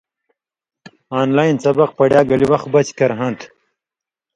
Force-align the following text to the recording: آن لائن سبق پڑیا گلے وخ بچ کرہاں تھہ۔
آن 1.19 1.27
لائن 1.37 1.55
سبق 1.65 1.89
پڑیا 1.97 2.21
گلے 2.29 2.47
وخ 2.51 2.63
بچ 2.73 2.87
کرہاں 2.97 3.31
تھہ۔ 3.39 3.47